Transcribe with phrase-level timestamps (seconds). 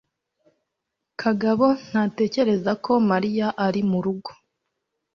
[1.21, 4.31] kagabo ntatekereza ko mariya ari murugo